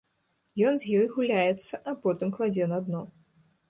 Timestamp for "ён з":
0.69-0.95